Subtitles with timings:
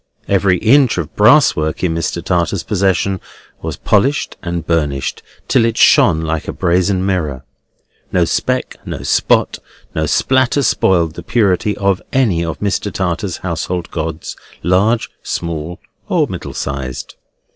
[0.27, 2.25] Every inch of brass work in Mr.
[2.25, 3.21] Tartar's possession
[3.61, 7.45] was polished and burnished, till it shone like a brazen mirror.
[8.11, 9.59] No speck, nor spot,
[9.93, 12.91] nor spatter soiled the purity of any of Mr.
[12.91, 15.79] Tartar's household gods, large, small,
[16.09, 17.13] or middle sized.